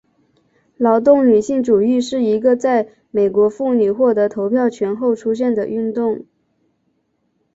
[0.77, 6.25] 劳动女性主义是一个在美国妇女获得投票权后出现的运动。